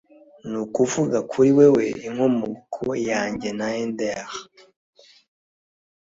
[0.49, 4.29] Nukuvuga kuri wewe inkomoko yanjye na ender